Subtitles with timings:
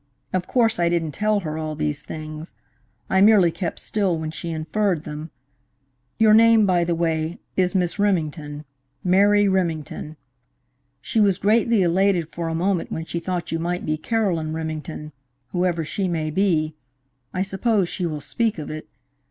[0.33, 2.55] Of course I didn't tell her all these things.
[3.07, 5.29] I merely kept still when she inferred them.
[6.17, 8.65] Your name, by the way, is Miss Remington
[9.03, 10.17] Mary Remington.
[11.01, 15.11] She was greatly elated for a moment when she thought you might be Carolyn Remington
[15.49, 16.73] whoever she may be.
[17.31, 18.87] I suppose she will speak of it.